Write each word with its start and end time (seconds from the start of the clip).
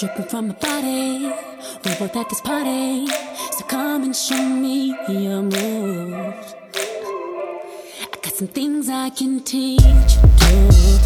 dripping 0.00 0.24
from 0.24 0.48
my 0.48 0.54
body. 0.54 1.30
We 1.84 1.94
both 1.98 2.16
at 2.16 2.30
this 2.30 2.40
party, 2.40 3.06
so 3.06 3.64
come 3.66 4.04
and 4.04 4.16
show 4.16 4.42
me 4.42 4.96
your 5.08 5.42
moves. 5.42 6.54
I 8.00 8.16
got 8.22 8.32
some 8.32 8.48
things 8.48 8.88
I 8.88 9.10
can 9.10 9.40
teach 9.40 9.82
you. 9.82 10.99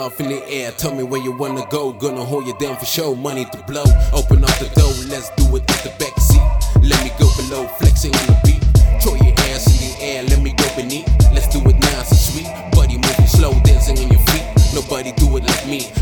Love 0.00 0.18
in 0.18 0.28
the 0.30 0.42
air. 0.48 0.72
Tell 0.72 0.94
me 0.94 1.02
where 1.02 1.20
you 1.20 1.32
wanna 1.32 1.66
go. 1.68 1.92
Gonna 1.92 2.24
hold 2.24 2.46
you 2.46 2.56
down 2.58 2.76
for 2.78 2.86
show. 2.86 3.14
Money 3.14 3.44
to 3.52 3.58
blow. 3.68 3.84
Open 4.14 4.42
up 4.42 4.56
the 4.56 4.68
door, 4.80 4.92
let's 5.12 5.28
do 5.36 5.44
it 5.56 5.62
at 5.74 5.80
the 5.84 5.92
back 6.00 6.16
seat. 6.16 6.40
Let 6.80 6.98
me 7.04 7.10
go 7.20 7.28
below, 7.36 7.68
flexing 7.78 8.14
on 8.16 8.26
the 8.30 8.36
beat. 8.44 8.62
Throw 9.02 9.14
your 9.26 9.36
ass 9.52 9.68
in 9.68 9.78
the 9.84 9.92
air, 10.00 10.22
let 10.22 10.40
me 10.40 10.52
go 10.52 10.64
beneath. 10.74 11.06
Let's 11.34 11.48
do 11.48 11.60
it 11.68 11.76
nice 11.78 12.10
and 12.16 12.22
sweet. 12.28 12.48
Body 12.72 12.96
moving 12.96 13.26
slow, 13.26 13.52
dancing 13.60 13.98
on 13.98 14.08
your 14.08 14.24
feet. 14.32 14.46
Nobody 14.72 15.12
do 15.12 15.36
it 15.36 15.44
like 15.44 15.66
me. 15.66 15.92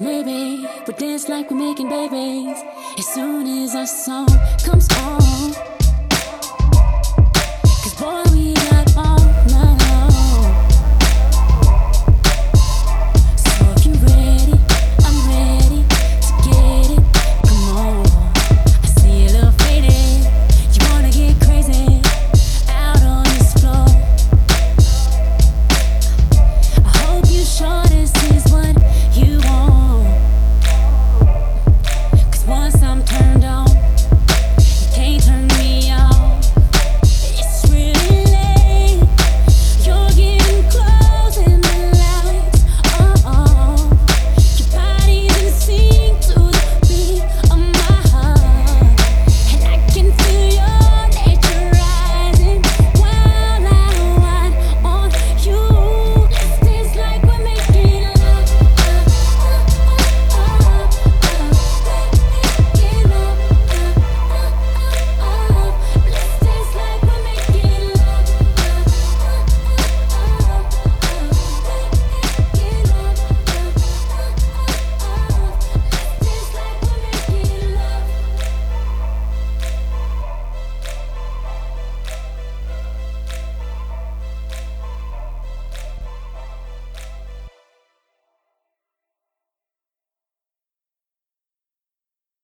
maybe, 0.00 0.66
we 0.86 0.94
dance 0.94 1.28
like 1.28 1.50
we're 1.50 1.58
making 1.58 1.90
babies. 1.90 2.56
As 2.98 3.06
soon 3.06 3.46
as 3.46 3.74
our 3.74 3.86
song 3.86 4.28
comes 4.64 4.88
on. 4.96 5.73